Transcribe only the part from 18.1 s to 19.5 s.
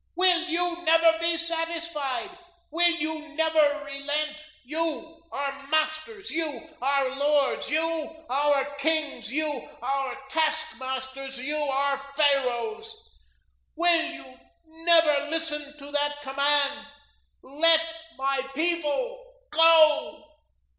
MY PEOPLE